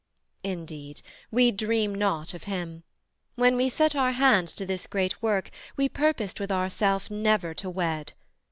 Indeed, 0.43 1.03
We 1.29 1.51
dream 1.51 1.93
not 1.93 2.33
of 2.33 2.45
him: 2.45 2.81
when 3.35 3.55
we 3.55 3.69
set 3.69 3.95
our 3.95 4.13
hand 4.13 4.47
To 4.47 4.65
this 4.65 4.87
great 4.87 5.21
work, 5.21 5.51
we 5.77 5.87
purposed 5.89 6.39
with 6.39 6.51
ourself 6.51 7.11
Never 7.11 7.53
to 7.53 7.69
wed. 7.69 8.13